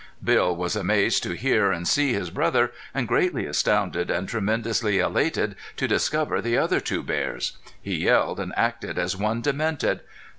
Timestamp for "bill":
0.23-0.55